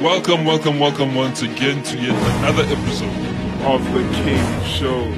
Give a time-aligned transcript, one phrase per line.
[0.00, 3.08] Welcome, welcome, welcome once again to yet another episode.
[3.64, 5.12] of the King Show.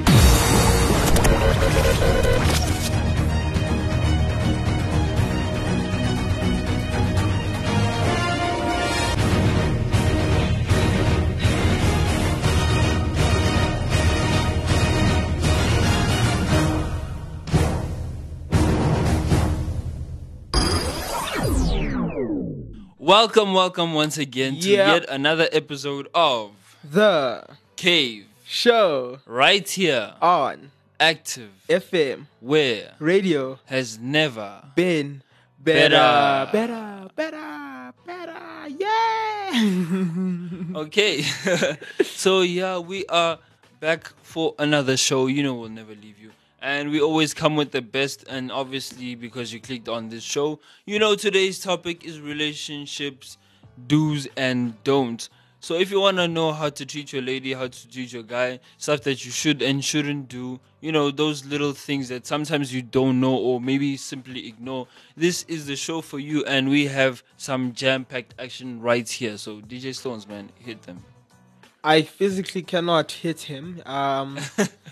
[23.11, 24.93] Welcome, welcome once again to Yeah.
[24.95, 26.53] yet another episode of
[26.85, 27.43] The
[27.75, 28.27] Cave.
[28.47, 34.63] show Right here, on active, FM where radio has never.
[34.77, 35.23] been
[35.59, 36.49] better, Better.
[36.53, 38.69] better, better, better.
[38.79, 40.77] Yeah.
[40.87, 41.23] Okay,
[42.05, 43.39] so yeah, we are
[43.81, 45.27] back for another show.
[45.27, 46.20] You know, we'll never leave you.
[46.63, 50.61] And we always come with the best, and obviously, because you clicked on this show,
[50.85, 53.39] you know today's topic is relationships,
[53.87, 55.31] do's and don'ts.
[55.63, 58.23] So, if you want to know how to treat your lady, how to treat your
[58.23, 62.73] guy, stuff that you should and shouldn't do, you know, those little things that sometimes
[62.73, 66.45] you don't know or maybe simply ignore, this is the show for you.
[66.47, 69.37] And we have some jam packed action right here.
[69.37, 71.05] So, DJ Stones, man, hit them.
[71.83, 73.83] I physically cannot hit him.
[73.87, 74.39] Um,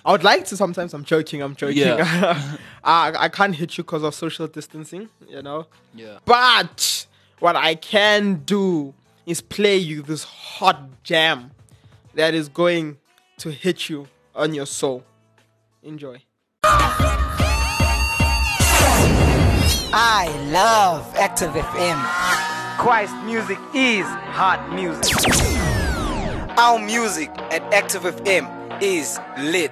[0.05, 0.57] I would like to.
[0.57, 1.43] Sometimes I'm joking.
[1.43, 1.79] I'm joking.
[1.79, 2.57] Yeah.
[2.85, 5.09] I, I can't hit you because of social distancing.
[5.29, 5.67] You know.
[5.95, 6.19] Yeah.
[6.25, 7.07] But
[7.41, 8.95] what I can do
[9.27, 11.51] is play you this hot jam
[12.15, 12.97] that is going
[13.39, 15.05] to hit you on your soul.
[15.83, 16.23] Enjoy.
[19.91, 22.79] I love Active FM.
[22.79, 25.58] Christ music is hot music.
[26.61, 29.71] Our music at Active FM is lit.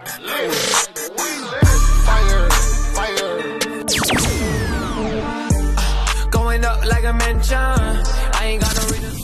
[6.31, 7.59] Going up like a mansion.
[7.59, 9.19] I ain't got no reason.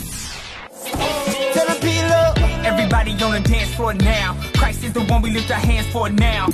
[1.53, 2.67] Tell them peel.
[2.67, 4.37] Everybody on the dance floor now.
[4.57, 6.49] Christ is the one we lift our hands for now.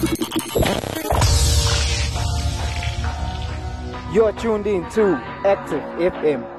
[4.13, 5.14] You're tuned in to
[5.47, 5.80] Active
[6.13, 6.58] FM.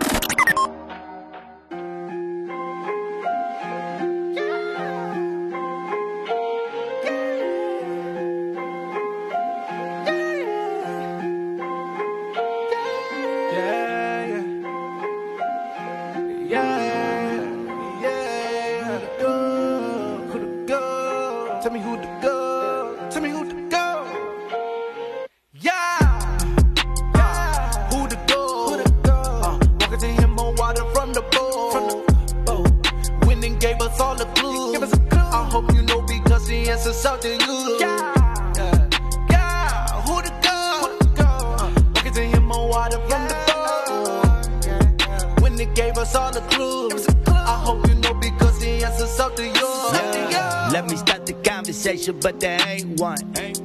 [50.72, 53.18] Let me start the conversation, but there ain't one.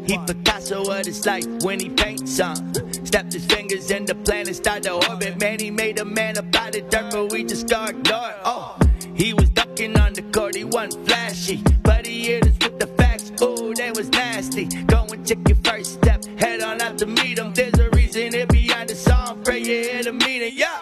[0.06, 2.72] He Picasso what it's like when he paints some.
[3.04, 5.38] Snapped his fingers and the planet started to orbit.
[5.38, 8.34] Man, he made a man about it dirt, but we just got ignored.
[8.44, 8.78] Oh,
[9.14, 12.86] he was ducking on the court, he wasn't flashy, but he hit us with the
[12.86, 13.32] facts.
[13.42, 14.64] Oh, they was nasty.
[14.86, 17.52] Go and check your first step, head on out to meet him.
[17.52, 20.52] There's a reason it behind the song, pray you hear the meaning.
[20.56, 20.80] Yeah,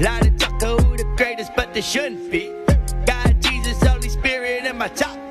[0.00, 2.52] lot of talk of who the greatest, but they shouldn't be.
[3.06, 5.21] God, Jesus, Holy Spirit in my top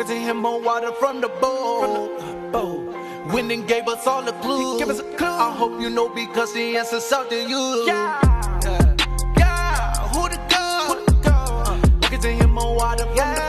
[0.00, 2.16] Walking to him on water from the boat.
[2.18, 3.34] From the boat.
[3.34, 4.78] When and gave us all the clues.
[4.78, 5.26] Give us a clue.
[5.26, 7.84] I hope you know because the answer's out to you.
[7.86, 8.18] Yeah.
[8.64, 8.96] Yeah.
[9.36, 10.08] Yeah.
[10.08, 10.64] Who to go?
[10.88, 11.30] Who to go?
[11.30, 13.42] Uh, walking to him on water from the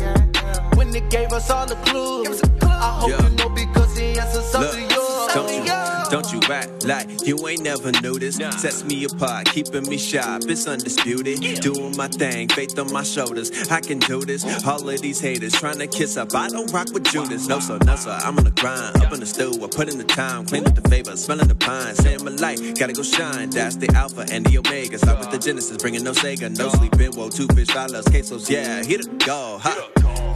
[0.00, 0.76] boat.
[0.78, 2.26] When they gave us all the clues.
[2.26, 2.70] Give us a clue.
[2.70, 3.28] I hope Yeah.
[3.28, 4.97] you know because the answer's out Look, to you.
[5.34, 5.64] Don't you,
[6.10, 8.38] don't you act like you ain't never noticed.
[8.38, 8.62] this.
[8.62, 11.40] Sets me apart, keeping me sharp, it's undisputed.
[11.60, 14.44] Doing my thing, faith on my shoulders, I can do this.
[14.66, 17.48] All of these haters trying to kiss up, I don't rock with Judas.
[17.48, 19.98] No sir, no sir, I'm on the grind, up in the stew, I put in
[19.98, 23.50] the time, clean up the favor, smelling the pine, saying my light, gotta go shine.
[23.50, 24.98] That's the alpha and the omega.
[24.98, 28.48] Start with the Genesis, bringing no Sega, no sleeping, whoa, two fish, five loves, quesos,
[28.50, 29.88] yeah, hit it, go, ha,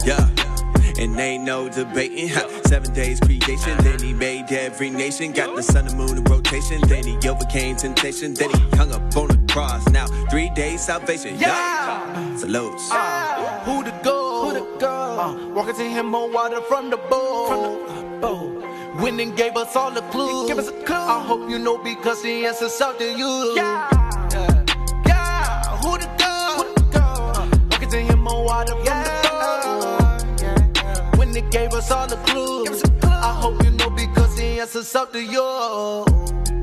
[0.05, 0.32] yeah.
[1.03, 2.29] And ain't no debating.
[2.29, 2.47] Ha.
[2.63, 5.33] Seven days creation, then he made every nation.
[5.33, 8.33] Got the sun and moon in rotation, then he overcame temptation.
[8.33, 9.85] Then he hung up on the cross.
[9.89, 11.37] Now three days salvation.
[11.37, 12.37] Yeah.
[12.37, 12.89] Salutes.
[13.65, 14.45] Who the go?
[14.45, 15.19] Who the go?
[15.19, 17.47] Uh, walking to him on water from the boat.
[17.49, 19.01] From the boat.
[19.01, 20.47] When and gave us all the clues.
[20.47, 20.95] Give us a clue.
[20.95, 23.53] I hope you know because the answer's out to you.
[23.57, 23.89] Yeah.
[24.31, 24.65] Yeah.
[25.05, 25.77] Yeah.
[25.83, 26.63] Who the go?
[26.63, 27.01] Who the go?
[27.01, 29.12] Uh, walking to him on water from the
[31.33, 32.83] when it gave us all the clues.
[33.03, 36.62] I hope you know because the answer's up to you.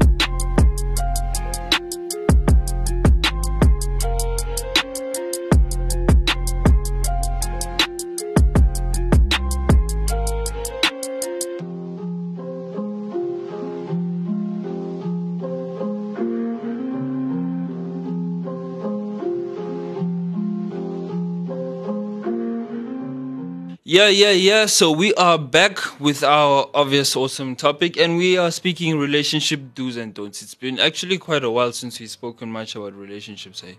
[23.91, 24.67] Yeah, yeah, yeah.
[24.67, 29.97] So we are back with our obvious awesome topic, and we are speaking relationship do's
[29.97, 30.43] and don'ts.
[30.43, 33.63] It's been actually quite a while since we've spoken much about relationships.
[33.63, 33.79] Hey,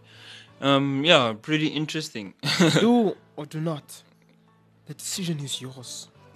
[0.59, 2.33] um, yeah, pretty interesting.
[2.81, 4.03] do or do not.
[4.87, 6.09] The decision is yours.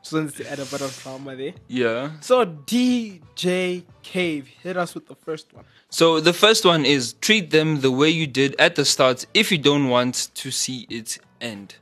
[0.00, 1.54] Just wanted to add a bit of drama there.
[1.66, 2.12] yeah.
[2.20, 5.64] So DJ Cave, hit us with the first one.
[5.90, 9.50] So the first one is treat them the way you did at the start if
[9.50, 11.74] you don't want to see it end.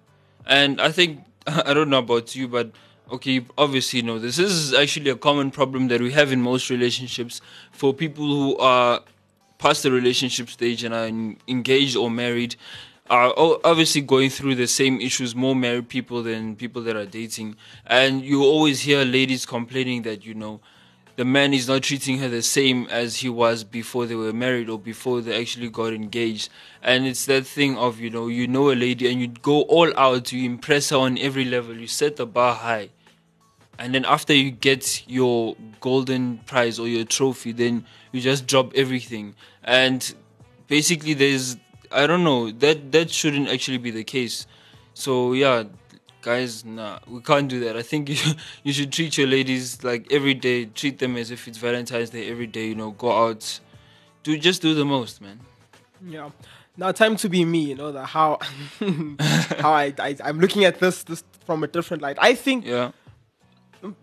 [0.46, 2.70] And I think I don't know about you, but
[3.10, 4.36] okay, you obviously know this.
[4.36, 7.40] This is actually a common problem that we have in most relationships
[7.72, 9.00] for people who are
[9.58, 11.06] past the relationship stage and are
[11.48, 12.56] engaged or married
[13.10, 17.54] are obviously going through the same issues more married people than people that are dating
[17.86, 20.58] and you always hear ladies complaining that you know
[21.16, 24.68] the man is not treating her the same as he was before they were married
[24.68, 26.48] or before they actually got engaged.
[26.82, 29.96] And it's that thing of, you know, you know a lady and you go all
[29.96, 31.76] out to impress her on every level.
[31.76, 32.90] You set the bar high.
[33.78, 38.72] And then after you get your golden prize or your trophy, then you just drop
[38.74, 39.34] everything.
[39.62, 40.14] And
[40.66, 41.56] basically there's
[41.92, 44.46] I don't know, that that shouldn't actually be the case.
[44.94, 45.64] So yeah,
[46.24, 47.76] guys, nah, we can't do that.
[47.76, 48.16] I think you
[48.66, 50.58] you should treat your ladies like every day.
[50.80, 52.66] Treat them as if it's Valentine's Day every day.
[52.68, 53.60] You know, go out,
[54.24, 55.38] do just do the most, man.
[56.16, 56.30] Yeah.
[56.76, 58.38] Now time to be me, you know, the how
[59.64, 62.16] how I, I I'm looking at this this from a different light.
[62.30, 62.90] I think Yeah,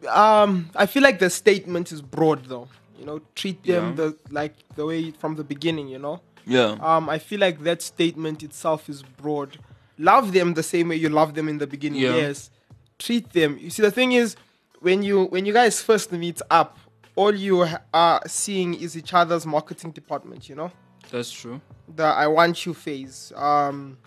[0.08, 2.68] um I feel like the statement is broad though.
[3.00, 3.96] You know, treat them Yeah.
[4.00, 6.22] the like the way from the beginning, you know.
[6.46, 9.58] yeah, Um I feel like that statement itself is broad.
[10.02, 12.02] Love them the same way you love them in the beginning.
[12.02, 12.16] Yeah.
[12.16, 12.50] Yes.
[12.98, 13.58] Treat them.
[13.60, 14.36] You see the thing is
[14.80, 16.78] when you when you guys first meet up,
[17.16, 20.72] all you are seeing is each other's marketing department, you know?
[21.12, 21.60] that's true.
[21.96, 23.34] the I want you phase.
[23.36, 23.98] Um,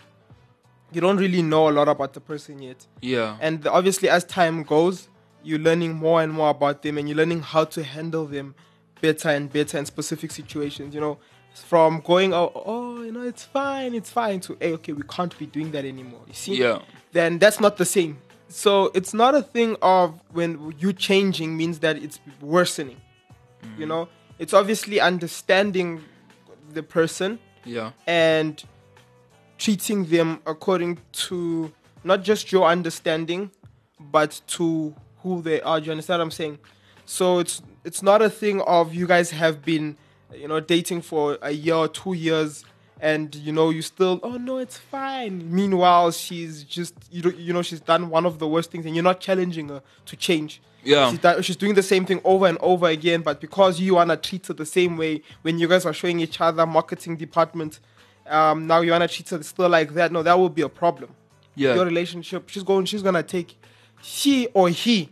[0.91, 4.63] you don't really know a lot about the person yet, Yeah, and obviously, as time
[4.63, 5.09] goes,
[5.43, 8.55] you're learning more and more about them, and you're learning how to handle them
[9.03, 10.95] better and better in specific situations.
[10.95, 11.19] You know,
[11.61, 15.37] from going, oh, oh, you know, it's fine, it's fine, to hey, okay, we can't
[15.39, 16.21] be doing that anymore.
[16.27, 16.81] You see, yeah,
[17.13, 18.19] then that's not the same.
[18.49, 23.01] So it's not a thing of when you changing means that it's worsening.
[23.63, 23.79] Mm.
[23.79, 24.09] You know,
[24.39, 26.03] it's obviously understanding
[26.73, 28.63] the person yeah, and
[29.59, 31.73] treating them according to
[32.03, 33.51] not just your understanding,
[33.99, 35.81] but to who they are.
[35.81, 36.59] Do you understand what I'm saying?
[37.07, 39.97] So it's it's not a thing of you guys have been,
[40.37, 42.65] you know, dating for a year or two years,
[43.01, 45.53] and you know you still oh no it's fine.
[45.53, 48.95] Meanwhile she's just you know you know she's done one of the worst things, and
[48.95, 50.61] you're not challenging her to change.
[50.85, 51.11] Yeah.
[51.11, 54.17] She's, done- she's doing the same thing over and over again, but because you wanna
[54.19, 57.81] treat her the same way when you guys are showing each other marketing department,
[58.27, 60.13] um, now you wanna treat her still like that.
[60.13, 61.11] No, that will be a problem.
[61.55, 63.57] yeah, Your relationship, she's going, she's gonna take
[64.03, 65.09] she or he,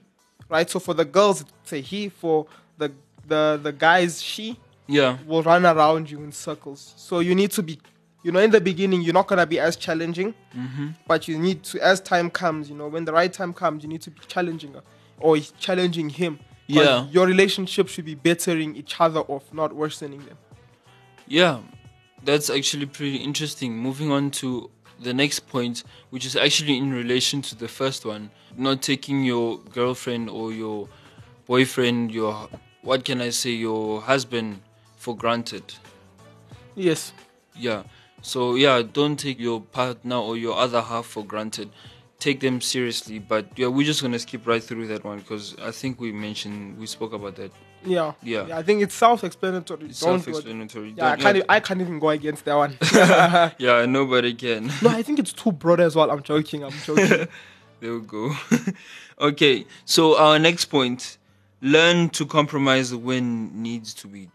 [0.51, 0.69] right?
[0.69, 2.11] So for the girls, it's a he.
[2.11, 2.93] For the
[3.27, 6.95] the the guys, she yeah, will run around you in circles.
[6.97, 7.79] So you need to be,
[8.23, 10.89] you know, in the beginning, you're not gonna be as challenging, Mm-hmm.
[11.07, 13.89] but you need to, as time comes, you know, when the right time comes, you
[13.89, 14.83] need to be challenging her
[15.19, 16.39] or challenging him.
[16.69, 17.07] Yeah.
[17.11, 20.39] your relationship should be bettering each other off, not worsening them.
[21.27, 21.59] yeah.
[22.25, 23.77] That's actually pretty interesting.
[23.77, 24.71] Moving on to
[25.01, 29.59] the next point, which is actually in relation to the first one, not taking your
[29.59, 30.89] girlfriend or your
[31.47, 32.49] boyfriend, your
[32.83, 34.61] what can I say, your husband
[35.03, 35.65] for granted.
[36.77, 37.13] Yes.
[37.57, 37.83] Yeah.
[38.23, 41.71] So yeah, don't take your partner or your other half for granted.
[42.21, 43.19] Take them seriously.
[43.19, 46.79] But yeah, we're just gonna skip right through that one because I think we mentioned
[46.79, 47.51] we spoke about that.
[47.85, 48.13] Yeah.
[48.23, 48.47] Yeah.
[48.57, 49.87] I think it's self-explanatory.
[49.87, 50.95] It's Don't self-explanatory.
[50.97, 51.37] Yeah, I Don't- can't.
[51.39, 52.79] e- I can't even go against that one.
[53.59, 54.71] yeah, nobody can.
[54.83, 56.13] no, I think it's too broad as well.
[56.13, 56.63] I'm joking.
[56.65, 57.27] I'm joking.
[57.81, 58.31] There we go.
[59.21, 61.19] okay, so our next point:
[61.61, 64.31] learn to compromise when needs to be.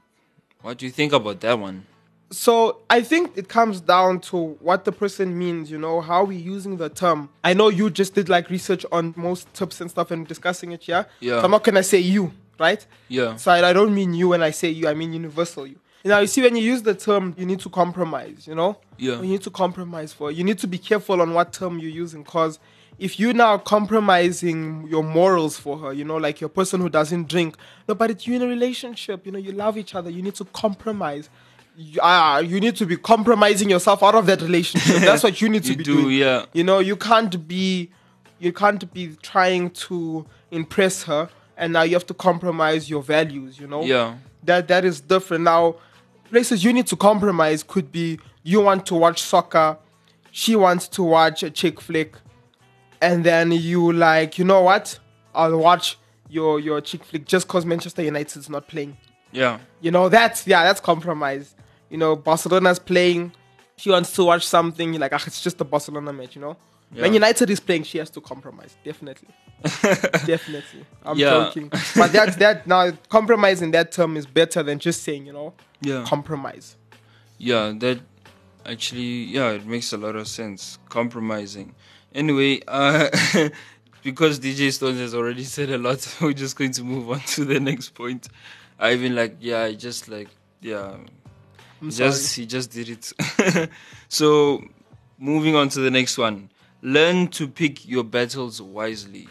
[0.61, 1.85] What do you think about that one?
[2.29, 5.71] so I think it comes down to what the person means.
[5.71, 7.29] You know how we using the term.
[7.43, 10.87] I know you just did like research on most tips and stuff and discussing it.
[10.87, 11.05] Yeah.
[11.19, 11.39] Yeah.
[11.39, 12.85] So I'm not gonna say you, right?
[13.07, 14.87] Yeah, So I, I don't mean you when I say you.
[14.87, 15.79] I mean universal you.
[16.03, 18.45] Now you see when you use the term, you need to compromise.
[18.45, 18.77] You know.
[18.97, 19.15] Yeah.
[19.21, 20.31] You need to compromise for.
[20.31, 22.59] You need to be careful on what term you're using, cause
[22.99, 27.27] if you're now compromising your morals for her, you know, like your person who doesn't
[27.27, 27.55] drink,
[27.87, 30.35] no, but it's you in a relationship, you know, you love each other, you need
[30.35, 31.29] to compromise.
[31.75, 34.97] You, uh, you need to be compromising yourself out of that relationship.
[35.01, 36.17] That's what you need to You be do, doing.
[36.17, 36.45] yeah.
[36.53, 37.91] You know, you can't be,
[38.39, 43.59] you can't be trying to impress her, and now you have to compromise your values.
[43.59, 43.83] You know.
[43.83, 44.15] Yeah.
[44.43, 45.43] That that is different.
[45.43, 45.75] Now,
[46.31, 49.77] places you need to compromise could be you want to watch soccer,
[50.31, 52.15] she wants to watch a chick flick,
[53.01, 54.99] and then you like, you know what?
[55.35, 55.97] I'll watch
[56.29, 58.97] your your chick flick just because Manchester United is not playing.
[59.31, 59.59] Yeah.
[59.81, 61.55] You know, that's yeah, that's compromise.
[61.89, 63.31] You know, Barcelona's playing.
[63.77, 64.93] She wants to watch something.
[64.93, 66.35] You're like, ah, it's just a Barcelona match.
[66.35, 66.57] You know,
[66.93, 67.03] Yeah.
[67.03, 68.75] when United is playing, she has to compromise.
[68.83, 69.27] Definitely,
[70.25, 70.85] definitely.
[71.05, 71.29] I'm Yeah.
[71.45, 75.53] joking, but that that now compromising that term is better than just saying you know
[75.81, 76.03] Yeah.
[76.07, 76.75] compromise.
[77.37, 77.99] Yeah, that
[78.65, 80.79] actually, yeah, it makes a lot of sense.
[80.89, 81.75] Compromising.
[82.17, 83.09] Anyway, uh,
[84.03, 87.45] because DJ Stones has already said a lot, we're just going to move on to
[87.45, 88.27] the next point.
[88.79, 90.27] I even like, yeah, I just like,
[90.59, 90.95] yeah,
[91.79, 93.69] I'm just he just did it.
[94.09, 94.63] so,
[95.19, 96.49] moving on to the next one.
[96.81, 99.27] Learn to pick your battles wisely.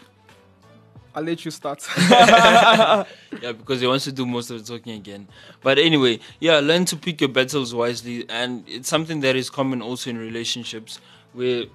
[1.13, 1.85] I'll let you start.
[2.09, 3.03] yeah,
[3.51, 5.27] because he wants to do most of the talking again.
[5.61, 9.81] But anyway, yeah, learn to pick your battles wisely, and it's something that is common
[9.81, 11.01] also in relationships
[11.33, 11.65] where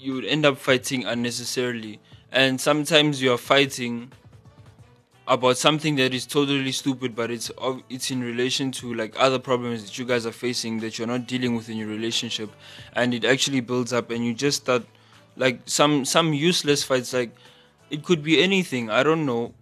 [0.00, 2.00] you would end up fighting unnecessarily,
[2.32, 4.12] and sometimes you are fighting
[5.26, 7.50] about something that is totally stupid, but it's
[7.88, 11.26] it's in relation to like other problems that you guys are facing that you're not
[11.26, 12.50] dealing with in your relationship,
[12.94, 14.82] and it actually builds up, and you just start
[15.36, 17.30] like some some useless fights like
[17.90, 18.90] it could be anything.
[18.90, 19.54] I don't know.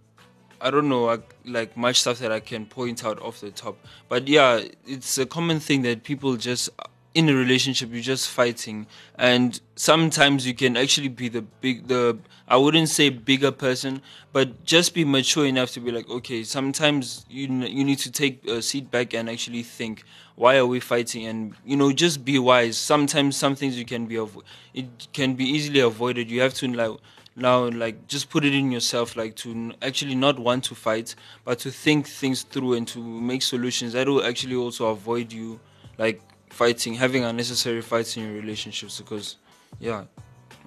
[0.61, 3.77] I don't know like, like much stuff that i can point out off the top.
[4.09, 6.69] But yeah it's a common thing that people just
[7.13, 8.87] in a relationship you're just fighting.
[9.15, 14.01] And sometimes you can actually be the big the i wouldn't say bigger person
[14.33, 18.43] but just be mature enough to be like okay sometimes you you need to take
[18.47, 20.03] a seat back and actually think
[20.39, 21.25] why are we fighting?
[21.25, 22.77] And you know just be wise.
[22.77, 26.31] Sometimes some things you can be avo- it can be easily avoided.
[26.31, 26.97] You have to like
[27.35, 31.59] now like just put it in yourself like to actually not want to fight but
[31.59, 33.91] to think things through and to make solutions.
[33.93, 35.59] That will actually also avoid you
[35.97, 39.37] like fighting having unnecessary fights in your relationships because
[39.79, 40.03] yeah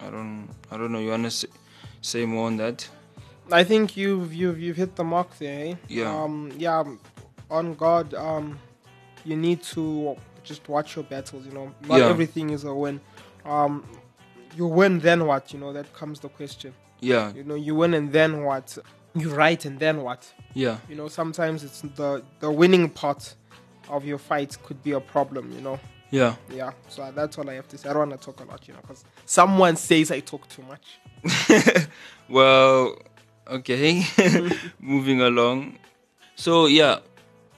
[0.01, 1.49] i don't i don't know you want to say,
[2.01, 2.89] say more on that
[3.51, 5.67] I think you've you've you've hit the mark there.
[5.67, 5.75] Eh?
[5.89, 6.23] Yeah.
[6.23, 6.53] Um.
[6.57, 6.85] Yeah.
[7.51, 8.15] On God.
[8.15, 8.59] Um.
[9.25, 11.45] You need to just watch your battles.
[11.45, 12.09] You know, not Yeah.
[12.09, 13.01] everything is a win.
[13.45, 13.85] Um.
[14.57, 15.53] You win, then what?
[15.53, 16.73] You know, that comes the question.
[17.01, 18.79] yeah You know, you win and then what?
[19.15, 20.33] You write and then what?
[20.55, 23.35] yeah You know, sometimes it's the the winning part
[23.93, 25.53] of your fight could be a problem.
[25.53, 25.81] You know.
[26.11, 26.73] yeah Yeah.
[26.89, 27.89] So that's all I have to say.
[27.89, 28.67] I don't want to talk a lot.
[28.67, 31.87] You know, because someone says I talk too much.
[32.29, 32.97] well,
[33.47, 34.05] okay.
[34.81, 35.79] Moving along.
[36.35, 36.99] So, yeah,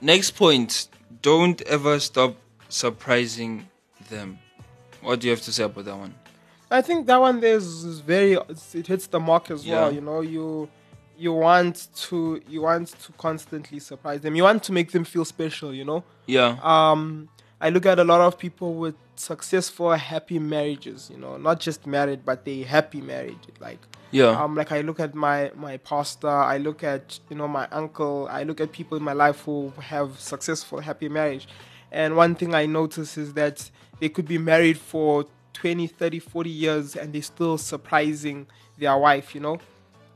[0.01, 0.89] next point.
[1.23, 2.37] Don't ever stop
[2.69, 3.67] surprising
[4.11, 4.39] them.
[5.01, 6.15] What do you have to say about that one?
[6.71, 9.93] I think that one there is, is very it hits the mark as well.
[9.93, 10.69] You know, you
[11.17, 14.35] you want to you want to constantly surprise them.
[14.35, 15.73] You want to make them feel special.
[15.73, 16.59] You know, Yeah.
[16.63, 17.29] um,
[17.61, 21.09] I look at a lot of people with successful, happy marriages.
[21.13, 23.39] You know, not just married, but they happy married.
[23.61, 23.79] Like
[24.11, 24.31] Yeah.
[24.43, 28.29] um, like I look at my my pastor, I look at you know my uncle,
[28.31, 31.47] I look at people in my life who have successful, happy marriage,
[31.93, 36.51] and one thing I notice is that they could be married for 20, 30, 40
[36.51, 39.59] years and they're still surprising their wife, you know,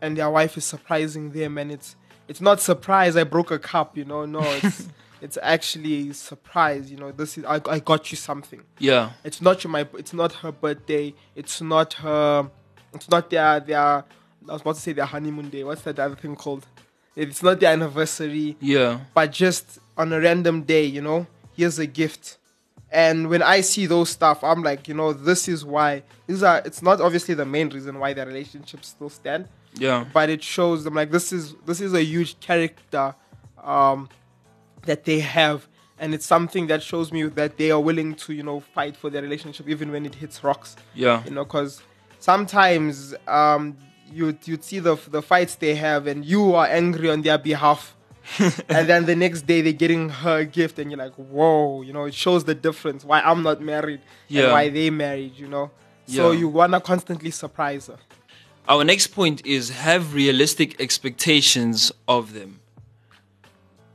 [0.01, 1.97] and their wife is surprising them, and it's
[2.29, 4.89] it's not surprise I broke a cup, you know, no, it's
[5.21, 8.63] it's actually surprise, you know, this is I, I got you something.
[8.79, 9.11] Yeah.
[9.25, 12.49] it's not your, my it's not her birthday it's not her
[12.95, 14.05] it's not their their i
[14.53, 16.67] was about to say their honeymoon day what's that other thing called?
[17.17, 18.57] It's not their anniversary.
[18.61, 19.01] Yeah.
[19.13, 21.27] but just on a random day you know
[21.57, 22.37] here's a gift.
[22.91, 26.63] And when i see those stuff i'm like you know this is why these are
[26.65, 30.05] it's not obviously the main reason why their relationships still stand Yeah.
[30.13, 33.15] but it shows them like this is this is a huge character
[33.63, 34.09] um,
[34.83, 35.69] that they have
[36.01, 39.11] and it's something that shows me that they are willing to you know fight for
[39.11, 41.23] their relationship even when it hits rocks Yeah.
[41.25, 41.83] you know because
[42.19, 43.77] sometimes um,
[44.13, 47.95] you you'd see the the fights they have and you are angry on their behalf
[48.69, 51.93] and then the next day they're getting her a gift and you're like whoa you
[51.93, 54.43] know it shows the difference why i'm not married Yeah.
[54.45, 55.71] and why they married you know
[56.07, 56.39] so Yeah.
[56.41, 57.99] you want to constantly surprise her
[58.69, 62.61] Our next point is have realistic expectations of them.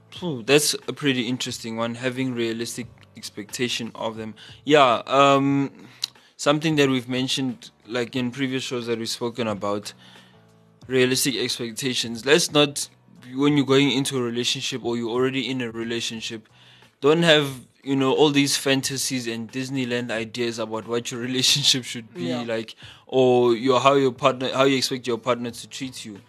[0.09, 1.93] Phew, that's a pretty interesting one.
[1.93, 4.33] Having realistic expectation of them.
[4.65, 5.03] Yeah.
[5.05, 5.71] Um,
[6.37, 9.93] something that we've mentioned, like in previous shows that we've spoken about,
[10.87, 12.25] realistic expectations.
[12.25, 12.89] Let's not,
[13.33, 16.49] when you're going into a relationship or you're already in a relationship,
[16.99, 22.13] don't have you know all these fantasies and Disneyland ideas about what your relationship should
[22.13, 22.43] be Yeah.
[22.43, 22.75] like,
[23.07, 26.19] or your how your partner how you expect your partner to treat you.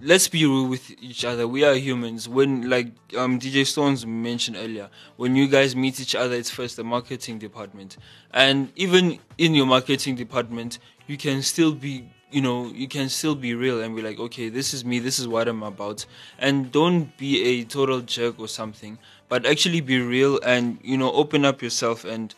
[0.00, 1.48] Let's be real with each other.
[1.48, 2.28] We are humans.
[2.28, 6.76] When like um DJ Stones mentioned earlier, when you guys meet each other, it's first
[6.76, 7.96] the marketing department,
[8.32, 10.78] and even in your marketing department,
[11.08, 14.48] you can still be you know you can still be real and be like okay
[14.48, 16.04] this is me this is what i'm about.
[16.38, 21.12] And don't be a total jerk or something but actually be real and you know
[21.12, 22.34] open up yourself and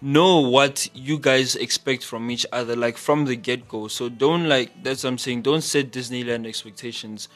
[0.00, 3.88] know what you guys expect from each other like from the get-go.
[3.88, 7.28] So don't like that's what i'm saying don't set disneyland expectations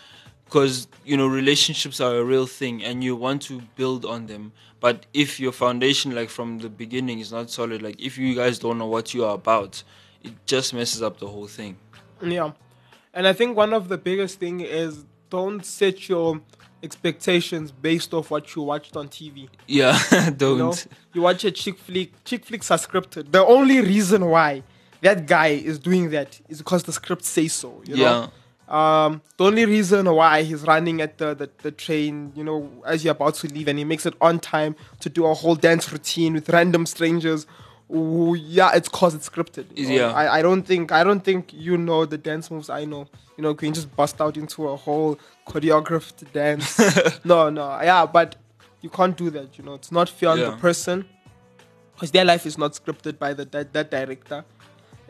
[0.44, 4.52] because you know relationships are a real thing and you want to build on them.
[4.78, 8.58] But if your foundation like from the beginning is not solid like if you guys
[8.58, 9.82] don't know what you are about
[10.22, 11.76] it just messes up the whole thing
[12.22, 12.52] Yeah.
[13.12, 16.40] And I think one of the biggest thing is don't set your
[16.82, 19.48] expectations based off what you watched on TV.
[19.66, 19.98] yeah
[20.36, 20.74] don't You know,
[21.14, 22.24] you watch a chick flick.
[22.24, 23.32] Chick flicks are scripted.
[23.32, 24.62] The only reason why
[25.02, 27.82] that guy is doing that is because the script says so.
[27.86, 28.30] You yeah know?
[28.70, 33.04] Um, the only reason why he's running at the, the, the train, you know, as
[33.04, 35.90] you're about to leave, and he makes it on time to do a whole dance
[35.90, 37.46] routine with random strangers.
[37.92, 39.76] Yeah, it's cause it's scripted.
[39.76, 39.94] know?
[39.94, 40.12] Yeah.
[40.12, 43.08] I, I don't think I don't think you know the dance moves I know.
[43.36, 46.78] You know, can you just bust out into a whole choreographed dance?
[47.24, 48.36] no, no, yeah, but
[48.80, 49.58] you can't do that.
[49.58, 51.04] You know, it's not fair on the person
[51.94, 54.44] because their life is not scripted by the that, that director.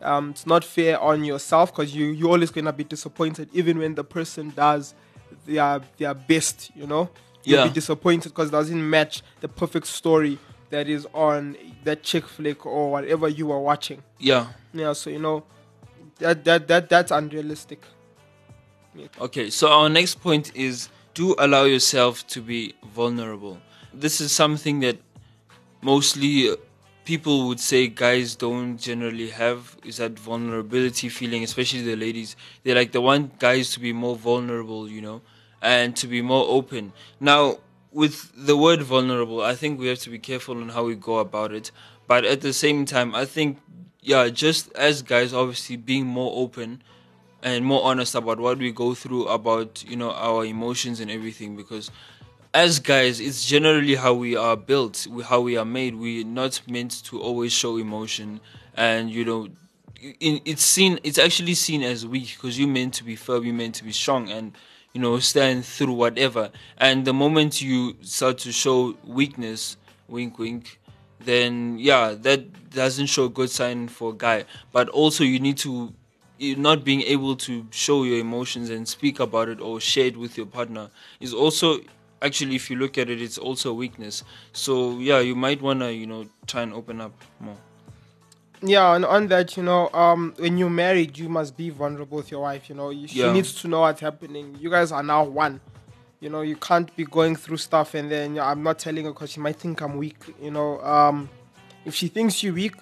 [0.02, 3.94] Um, it's not fair on yourself because you you're always gonna be disappointed even when
[3.94, 4.94] the person does
[5.46, 6.70] their their best.
[6.74, 7.10] You know,
[7.44, 7.66] you'll Yeah.
[7.66, 10.38] be disappointed because it doesn't match the perfect story
[10.70, 14.02] that is on that chick flick or whatever you are watching.
[14.18, 15.44] yeah Yeah, so you know
[16.18, 17.82] that that that that's unrealistic.
[19.20, 23.58] Okay, so our next point is do allow yourself to be vulnerable.
[23.94, 24.98] This is something that
[25.80, 26.56] mostly uh,
[27.04, 32.36] people would say guys don't generally have is that vulnerability feeling, especially the ladies.
[32.62, 35.22] They like the want guys to be more vulnerable, you know,
[35.62, 36.92] and to be more open.
[37.18, 37.58] Now,
[37.92, 41.18] with the word vulnerable, I think we have to be careful on how we go
[41.18, 41.70] about it.
[42.06, 43.58] But at the same time, I think
[44.02, 46.82] yeah, just as guys obviously being more open
[47.42, 51.56] and more honest about what we go through about you know our emotions and everything
[51.56, 51.90] because
[52.52, 55.94] as guys it's generally how we are built how we are made.
[55.96, 58.40] We're not meant to always show emotion.
[58.74, 59.48] And you know
[60.02, 63.74] it's seen it's actually seen as weak because you're meant to be firm you're meant
[63.76, 64.30] to be strong.
[64.30, 64.52] And
[64.92, 66.50] you know stand through whatever.
[66.78, 69.76] And the moment you start to show weakness
[70.08, 70.80] wink wink
[71.20, 74.44] then yeah that doesn't show a good sign for a guy.
[74.72, 75.92] But also you need to
[76.40, 80.38] not being able to show your emotions and speak about it or share it with
[80.38, 80.88] your partner
[81.20, 81.80] is also
[82.22, 84.24] actually if you look at it it's also a weakness.
[84.52, 87.56] So yeah you might want to you know try and open up more
[88.62, 92.30] Yeah, and on that, you know, um, when you're married, you must be vulnerable with
[92.30, 92.68] your wife.
[92.68, 93.32] You know, you, she Yeah.
[93.32, 94.56] needs to know what's happening.
[94.60, 95.60] You guys are now one.
[96.20, 99.12] You know, you can't be going through stuff and then yeah, I'm not telling her
[99.12, 100.18] because she might think I'm weak.
[100.42, 101.30] You know, um,
[101.86, 102.74] if she thinks you're weak,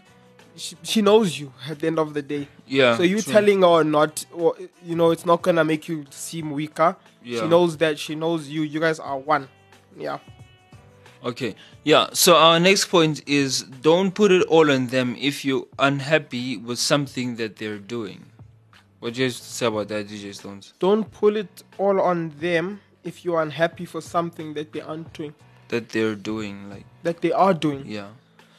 [0.56, 2.48] she, she knows you at the end of the day.
[2.66, 3.32] Yeah, So you true.
[3.32, 6.96] telling her or not, or, you know, it's not gonna make you seem weaker.
[7.22, 7.42] Yeah.
[7.42, 7.96] She knows that.
[8.00, 8.62] She knows you.
[8.62, 9.46] You guys are one.
[9.96, 10.18] Yeah.
[11.24, 11.54] Okay.
[11.84, 12.08] Yeah.
[12.12, 16.78] So our next point is don't put it all on them if you're unhappy with
[16.78, 18.24] something that they're doing.
[19.00, 20.74] What do you have to say about that, DJ Stones?
[20.78, 25.34] Don't pull it all on them if you're unhappy for something that they aren't doing.
[25.68, 27.84] That they're doing, like, That they are doing.
[27.86, 28.08] yeah.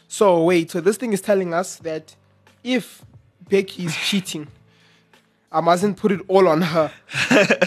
[0.07, 2.15] So wait, so this thing is telling us that
[2.63, 3.03] if
[3.49, 4.47] Becky is cheating,
[5.51, 6.91] I mustn't put it all on her.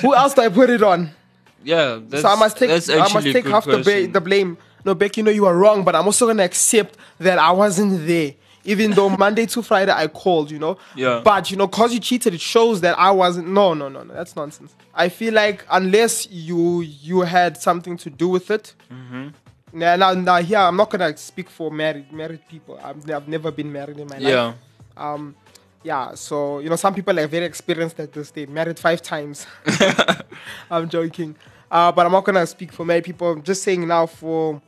[0.01, 1.11] Who else do I put it on?
[1.65, 2.01] Yeah.
[2.09, 4.59] That's, so I must take that's I must take half the, ba- the blame.
[4.85, 8.07] No, Becky, you know you are wrong, but I'm also gonna accept that I wasn't
[8.07, 8.35] there.
[8.65, 10.79] Even though Monday to Friday I called, you know.
[10.95, 11.21] Yeah.
[11.25, 13.49] But you know, cause you cheated, it shows that I wasn't.
[13.49, 14.15] No, no, no, no.
[14.15, 14.75] That's nonsense.
[14.95, 18.75] I feel like unless you you had something to do with it.
[18.91, 19.29] Mm-hmm.
[19.73, 22.79] Now, now, now, here I'm not gonna speak for married married people.
[22.83, 24.23] I've, I've never been married in my life.
[24.23, 24.53] Yeah.
[24.97, 25.35] Um,
[25.83, 26.15] yeah.
[26.15, 28.31] So you know, some people are very experienced at this.
[28.31, 29.47] They married five times.
[30.71, 31.35] I'm joking.
[31.71, 33.33] Uh, but I'm not gonna speak for married people.
[33.33, 34.61] I'm just saying now for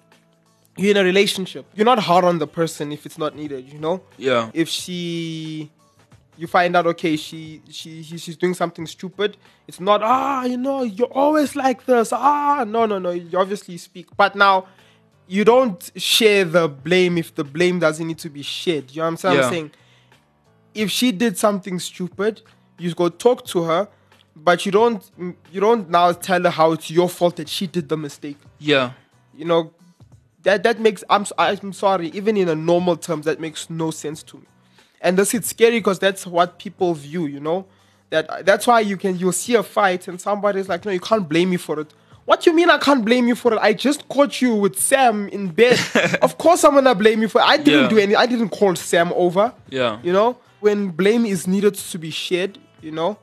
[0.76, 1.66] you're in a relationship.
[1.74, 3.72] You're not hard on the person if it's not needed.
[3.72, 4.02] You know.
[4.18, 4.50] Yeah.
[4.52, 5.70] If she,
[6.36, 9.36] you find out okay, she she he- she's doing something stupid.
[9.68, 13.76] It's not ah you know you're always like this ah no no no you obviously
[13.78, 14.08] speak.
[14.16, 14.66] But now
[15.26, 18.90] you don't share the blame if the blame doesn't need to be shared.
[18.90, 19.36] You know what I'm saying?
[19.36, 19.50] I'm Yeah.
[19.50, 19.70] saying
[20.74, 22.42] if she did something stupid,
[22.78, 23.88] you go talk to her,
[24.34, 25.02] but you don't
[25.52, 28.38] you don't now tell her how it's your fault that she did the mistake.
[28.58, 28.90] Yeah.
[29.36, 29.72] You know,
[30.44, 34.22] that that makes I'm I'm sorry, even in a normal terms, that makes no sense
[34.24, 34.44] to me.
[35.00, 37.26] And this is scary because that's what people view.
[37.26, 37.66] You know,
[38.10, 41.28] that that's why you can you'll see a fight and somebody's like, no, you can't
[41.28, 41.92] blame me for it.
[42.24, 43.58] What you mean I can't blame you for it?
[43.60, 45.78] I just caught you with Sam in bed.
[46.22, 47.44] of course I'm gonna blame you for it.
[47.44, 47.88] I didn't Yeah.
[47.88, 49.52] do any I didn't call Sam over.
[49.68, 49.98] Yeah.
[50.02, 53.18] You know, when blame is needed to be shared, you know?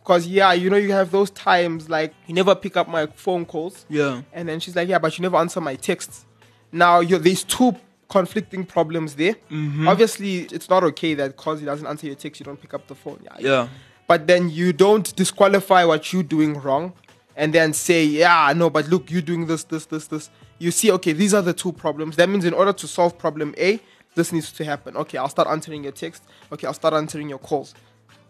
[0.00, 3.44] Because, yeah, you know, you have those times like you never pick up my phone
[3.46, 3.86] calls.
[3.88, 4.20] Yeah.
[4.34, 6.26] And then she's like, yeah, but you never answer my texts.
[6.74, 7.76] Now, you're, there's two
[8.08, 9.34] conflicting problems there.
[9.50, 9.88] Mm-hmm.
[9.88, 12.86] Obviously, it's not okay that because he doesn't answer your text, you don't pick up
[12.86, 13.20] the phone.
[13.22, 13.36] Yeah.
[13.38, 13.68] Yeah.
[14.06, 16.92] But then you don't disqualify what you're doing wrong
[17.36, 20.30] and then say, yeah, no, but look, you're doing this, this, this, this.
[20.58, 22.16] You see, okay, these are the two problems.
[22.16, 23.80] That means in order to solve problem A,
[24.14, 24.96] this needs to happen.
[24.96, 26.22] Okay, I'll start answering your text.
[26.52, 27.74] Okay, I'll start answering your calls.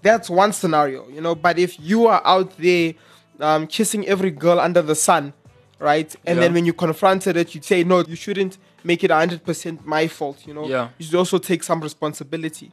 [0.01, 1.35] That's one scenario, you know.
[1.35, 2.95] But if you are out there
[3.41, 5.33] um, kissing every girl under the sun,
[5.79, 6.15] right?
[6.27, 10.09] And then when you confronted it, you'd say, no, you shouldn't make it 100% my
[10.09, 10.67] fault, you know.
[10.67, 10.89] Yeah.
[10.99, 12.71] You should also take some responsibility.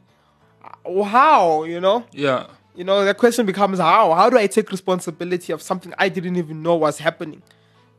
[0.84, 2.04] Uh, How, you know?
[2.12, 2.46] Yeah.
[2.74, 4.14] You know, the question becomes how?
[4.14, 7.42] How do I take responsibility of something I didn't even know was happening?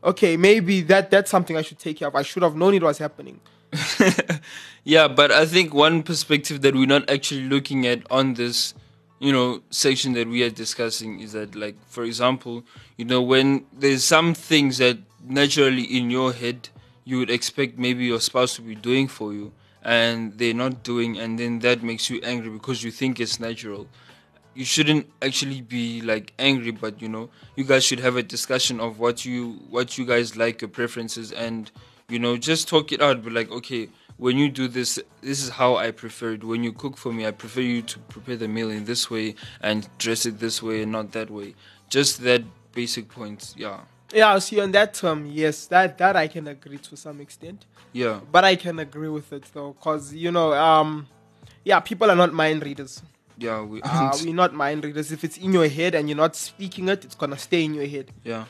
[0.02, 2.14] Okay, maybe that that's something I should take care of.
[2.16, 3.40] I should have known it was happening.
[4.84, 8.74] Yeah, but I think one perspective that we're not actually looking at on this,
[9.24, 12.62] you know, section that we are discussing is that, like, for example,
[12.98, 16.68] you know, when there's some things that naturally in your head
[17.06, 21.18] you would expect maybe your spouse to be doing for you and they're not doing,
[21.18, 23.86] and then that makes you angry because you think it's natural.
[24.54, 28.80] You shouldn't actually be like angry, but you know, you guys should have a discussion
[28.80, 31.70] of what you what you guys like, your preferences, and
[32.08, 33.22] you know, just talk it out.
[33.22, 36.44] Be like, okay, when you do this, this is how I prefer it.
[36.44, 39.34] When you cook for me, I prefer you to prepare the meal in this way
[39.60, 41.54] and dress it this way and not that way.
[41.88, 43.54] Just that basic points.
[43.58, 43.80] Yeah.
[44.12, 47.66] Yeah, see on that term, yes, that that I can agree to some extent.
[47.92, 48.20] Yeah.
[48.30, 51.08] But I can agree with it though, because you know, um
[51.64, 53.02] yeah, people are not mind readers.
[53.38, 53.62] Yeah.
[53.62, 55.10] We, Uh, we're not mind readers.
[55.10, 57.86] If it's in your head and you're not speaking it, it's gonna stay in your
[57.86, 58.12] head.
[58.22, 58.44] yeah.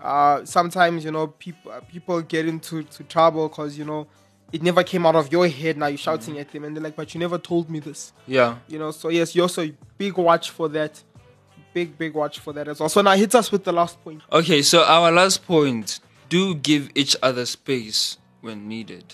[0.00, 4.06] uh, sometimes you know people people get into to trouble because you know
[4.52, 5.76] it never came out of your head.
[5.76, 8.56] Now you're shouting at them, and they're like, "But you never told me this." Yeah.
[8.68, 8.90] You know.
[8.90, 11.02] So yes, you also big watch for that.
[11.72, 12.88] Big big watch for that as well.
[12.88, 14.22] So now hit us with the last point.
[14.32, 19.04] Okay, so our last point do give each other space when needed.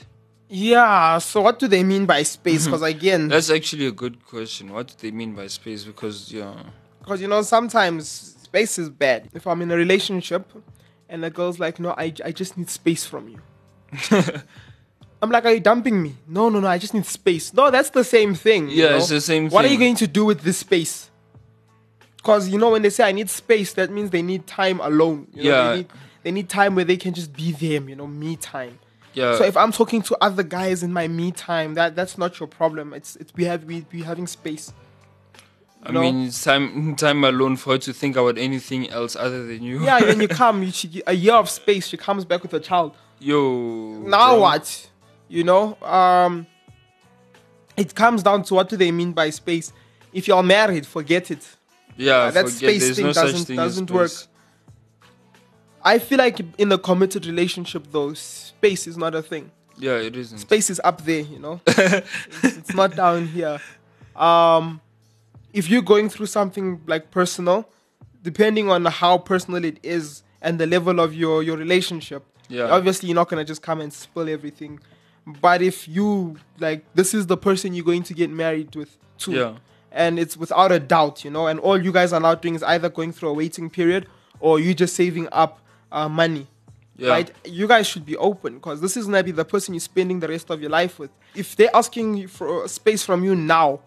[0.49, 1.18] Yeah.
[1.18, 2.62] So what do they mean by space?
[2.62, 2.70] Mm-hmm.
[2.70, 4.72] Because again, That's actually a good question.
[4.72, 5.85] What do they mean by space?
[5.85, 6.55] Because, yeah.
[7.01, 9.29] because you know sometimes space is bad.
[9.35, 10.51] If I'm in a relationship,
[11.09, 13.40] and the girl's like, "No, I I just need space from you."
[15.26, 16.14] I'm like, are you dumping me?
[16.28, 16.68] No, no, no.
[16.68, 17.52] I just need space.
[17.52, 18.68] No, that's the same thing.
[18.68, 18.96] you Yeah, know?
[18.98, 19.54] it's the same thing.
[19.54, 21.10] What are you going to do with this space?
[22.16, 25.26] Because you know, when they say I need space, that means they need time alone.
[25.34, 25.70] You know, Yeah.
[25.70, 25.88] They need,
[26.22, 27.88] they need time where they can just be them.
[27.88, 28.78] You know, me time.
[29.14, 29.36] Yeah.
[29.38, 32.46] So if I'm talking to other guys in my me time, that that's not your
[32.48, 32.92] problem.
[32.94, 34.72] It's it's we have we we having space.
[35.82, 36.00] I know?
[36.00, 39.84] mean, it's time time alone for her to think about anything else other than you.
[39.84, 42.60] Yeah, when you come, you, she, a year of space, she comes back with a
[42.60, 42.96] child.
[43.18, 43.92] Yo.
[44.00, 44.40] now bro.
[44.42, 44.90] what
[45.28, 46.46] you know um
[47.76, 49.72] it comes down to what do they mean by space.
[50.12, 51.46] If you're married forget it.
[51.96, 54.10] Yeah, that forget, space there's thing no doesn't- thing doesn't work.
[55.84, 59.50] i feel like in a committed relationship though space is not a thing.
[59.78, 60.38] Yeah, it isn't.
[60.38, 61.60] space is up there you know?
[61.66, 63.60] It's, it's not down here.
[64.14, 64.80] Um
[65.52, 67.68] if you're going through something like personal
[68.22, 72.70] depending on how personal it is and the level of your your relationship Yeah.
[72.70, 74.80] obviously you're not gonna just come and spill everything
[75.26, 79.32] but if you like this is the person you're going to get married with too
[79.32, 79.54] Yeah.
[79.90, 82.62] and it's without a doubt you know and all you guys are now doing is
[82.62, 84.06] either going through a waiting period
[84.40, 85.58] or you're just saving up
[85.90, 86.46] uh, money
[86.96, 87.10] Yeah.
[87.10, 90.20] right you guys should be open because this is gonna be the person you're spending
[90.20, 93.80] the rest of your life with if they're asking for space from you now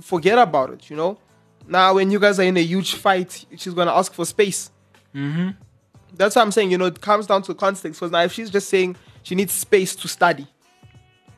[0.00, 1.18] forget about it you know
[1.66, 4.70] now when you guys are in a huge fight she's gonna ask for space
[5.14, 5.48] Mm-hmm.
[6.14, 6.70] that's what I'm saying.
[6.70, 7.98] You know, it comes down to context.
[7.98, 10.46] Because now, if she's just saying she needs space to study,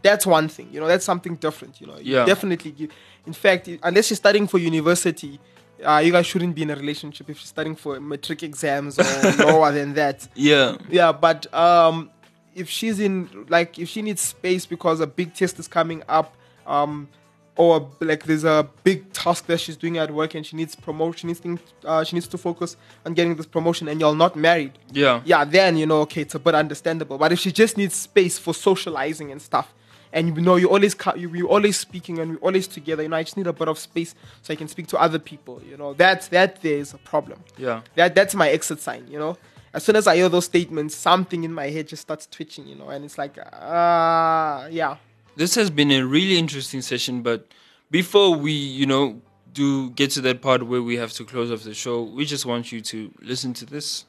[0.03, 0.69] that's one thing.
[0.73, 1.81] You know, that's something different.
[1.81, 2.25] You know, You Yeah.
[2.25, 2.71] definitely.
[2.73, 2.91] Give,
[3.27, 5.39] in fact, unless she's studying for university,
[5.85, 9.05] uh, you guys shouldn't be in a relationship if she's studying for matric exams or
[9.47, 10.27] lower than that.
[10.35, 10.77] Yeah.
[10.89, 12.11] Yeah, but um,
[12.55, 16.35] if she's in like if she needs space because a big test is coming up,
[16.67, 17.09] um,
[17.57, 21.33] or like there's a big task that she's doing at work and she needs promotion,
[21.35, 24.73] she needs, uh, she needs to focus on getting this promotion, and you're not married.
[24.93, 25.23] Yeah.
[25.25, 27.19] Yeah, then you know, okay, it's a bit understandable.
[27.19, 29.75] But if she just needs space for socializing and stuff,
[30.13, 33.03] and you know you're always ca- you we always speaking and we're always together.
[33.03, 35.19] You know, I just need a bit of space so I can speak to other
[35.19, 35.61] people.
[35.69, 37.43] You know, that that there is a problem.
[37.57, 37.83] Yeah.
[37.95, 39.07] That that's my exit sign.
[39.09, 39.39] You know,
[39.73, 42.67] as soon as I hear those statements, something in my head just starts twitching.
[42.67, 44.97] You know, and it's like, ah, yeah.
[45.37, 47.47] This has been a really interesting session, but
[47.91, 51.63] before we, you know, do get to that part where we have to close off
[51.63, 54.05] the show, we just want you to listen to this.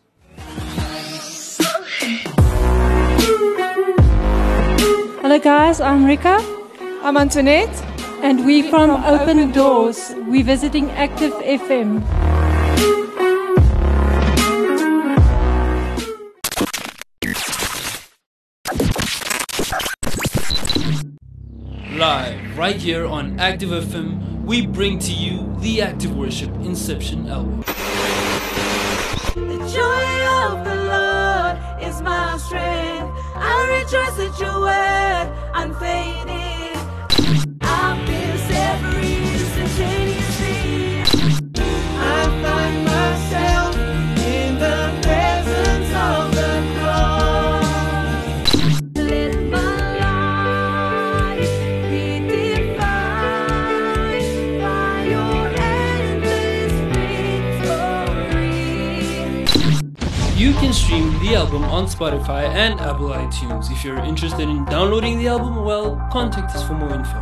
[5.22, 5.82] Hello, guys.
[5.82, 6.38] I'm Rika.
[7.04, 7.76] I'm Antoinette.
[8.24, 10.08] And we from, from Open, Open Doors.
[10.08, 10.28] Doors.
[10.30, 12.00] We're visiting Active FM.
[21.98, 27.60] Live right here on Active FM, we bring to you the Active Worship Inception album.
[29.36, 30.16] The joy
[30.48, 32.99] of the Lord is my strength.
[33.60, 34.42] I rejoice at
[35.54, 36.59] unfading.
[61.50, 63.72] Album on Spotify and Apple iTunes.
[63.72, 67.20] If you're interested in downloading the album, well, contact us for more info.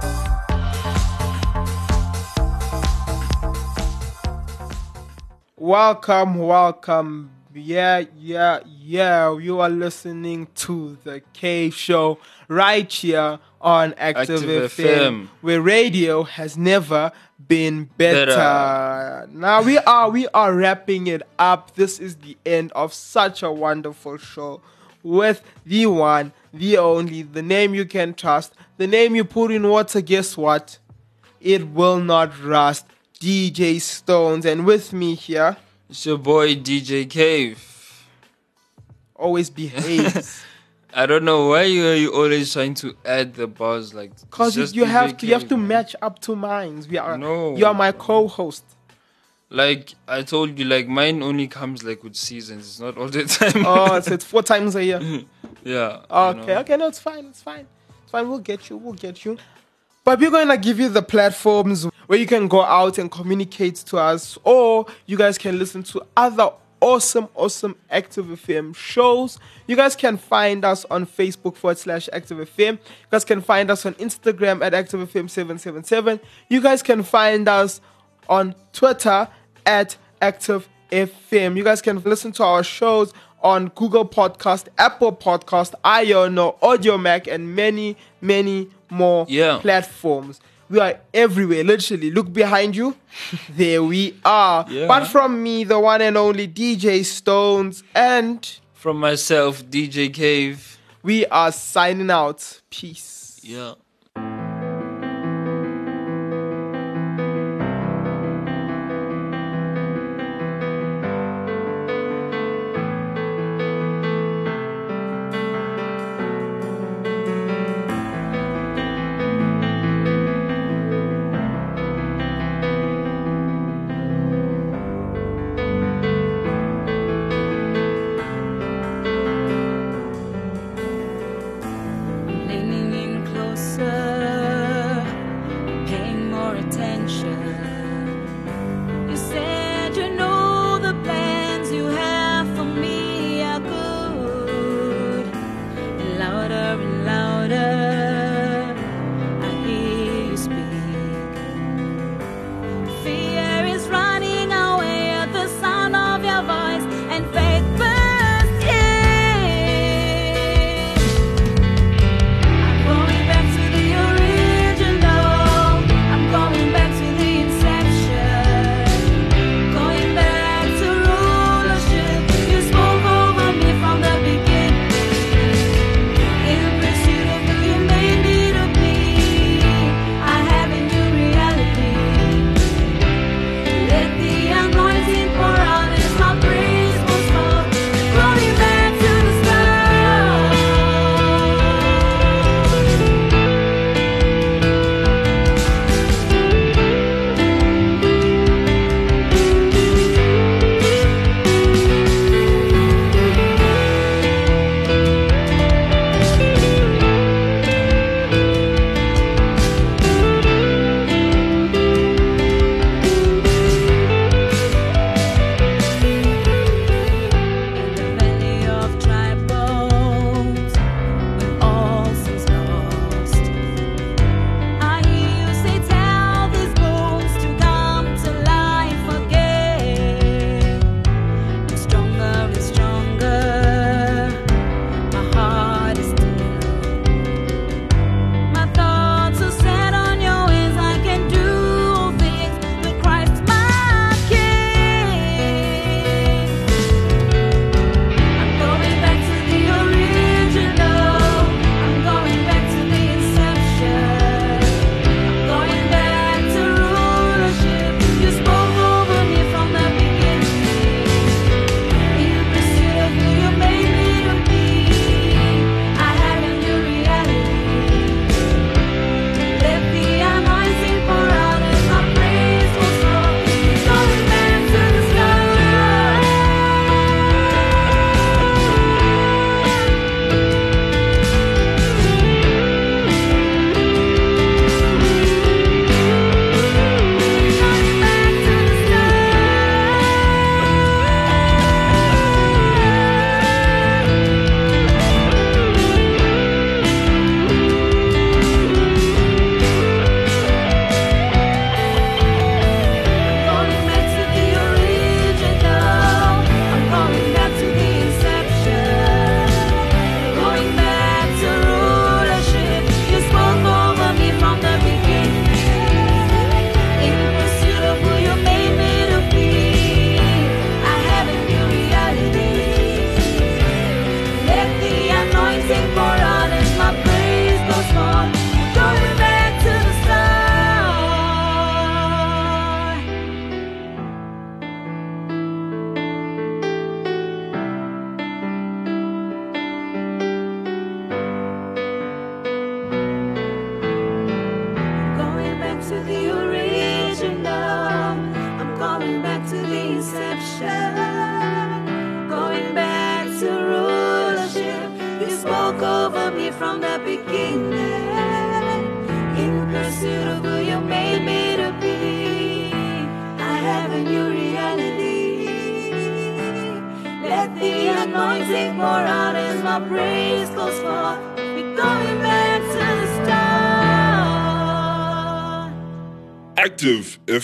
[5.55, 7.31] Welcome, welcome.
[7.53, 9.37] Yeah, yeah, yeah.
[9.37, 15.27] You are listening to the Cave Show right here on Active, Active FM, FM.
[15.41, 17.11] where radio has never
[17.47, 18.25] been better.
[18.27, 19.27] Better.
[19.31, 21.75] Now we are we are wrapping it up.
[21.75, 24.61] This is the end of such a wonderful show
[25.03, 29.67] with the one, the only, the name you can trust, the name you put in
[29.67, 30.01] water.
[30.01, 30.79] Guess what?
[31.39, 32.85] It will not rust.
[33.19, 35.57] DJ Stones, and with me here,
[35.89, 37.76] It's your boy DJ Cave.
[39.17, 40.43] Always behaves.
[40.93, 44.65] I don't know why you you always trying to add the bars like Cause you,
[44.65, 45.67] you have to you have to man.
[45.67, 46.83] match up to mine.
[46.89, 47.55] We are No.
[47.55, 48.63] you are my co-host.
[49.49, 52.67] Like I told you, like mine only comes like with seasons.
[52.67, 53.63] It's not all the time.
[53.65, 54.99] Oh, so it's four times a year.
[55.63, 55.99] yeah.
[55.99, 56.59] you Okay, know.
[56.59, 57.65] okay, no, it's fine, it's fine.
[58.03, 59.37] It's fine, we'll get you, we'll get you.
[60.03, 63.97] But we're gonna give you the platforms where you can go out and communicate to
[63.97, 66.49] us, or you guys can listen to other
[66.81, 69.39] awesome, awesome Active FM shows.
[69.67, 72.73] You guys can find us on Facebook forward slash Active FM.
[72.73, 72.79] You
[73.11, 76.19] guys can find us on Instagram at Active FM 777.
[76.49, 77.81] You guys can find us
[78.29, 79.27] on Twitter
[79.65, 81.57] at Active FM.
[81.57, 83.13] You guys can listen to our shows
[83.43, 89.59] on Google Podcast, Apple Podcast, Iono, Audiomack, and many, many more Yeah.
[89.59, 90.39] platforms.
[90.69, 92.11] We are everywhere, literally.
[92.11, 92.95] Look behind you.
[93.49, 94.65] there we are.
[94.69, 94.87] Yeah.
[94.87, 100.77] But from me, the one and only DJ Stones, and From myself, DJ Cave.
[101.03, 102.61] we are signing out.
[102.69, 103.39] Peace.
[103.43, 103.73] Yeah.